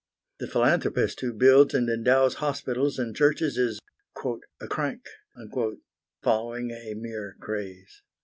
The 0.39 0.47
philanthropist 0.47 1.21
who 1.21 1.31
builds 1.31 1.75
and 1.75 1.87
endows 1.87 2.33
hospitals 2.41 2.97
and 2.97 3.15
churches 3.15 3.55
is 3.59 3.79
"a 4.59 4.67
crank," 4.67 5.05
following 6.23 6.71
a 6.71 6.95
mere 6.95 7.35
craze. 7.39 8.01